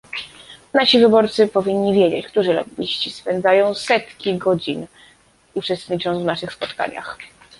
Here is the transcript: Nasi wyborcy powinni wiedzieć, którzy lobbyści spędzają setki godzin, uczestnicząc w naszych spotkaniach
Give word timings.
Nasi 0.73 0.99
wyborcy 0.99 1.47
powinni 1.47 1.93
wiedzieć, 1.93 2.27
którzy 2.27 2.53
lobbyści 2.53 3.11
spędzają 3.11 3.73
setki 3.73 4.37
godzin, 4.37 4.87
uczestnicząc 5.53 6.19
w 6.21 6.25
naszych 6.25 6.53
spotkaniach 6.53 7.17